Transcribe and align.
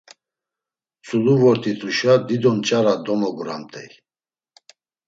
Tzulu 1.03 1.35
vort̆ituşa 1.41 2.13
dido 2.27 2.51
nç̌ara 2.57 2.93
domoguramt̆ey. 3.05 3.89